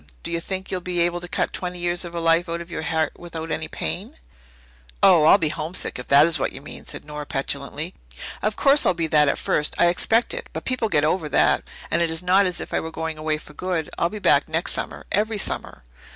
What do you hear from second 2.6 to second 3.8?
your heart without any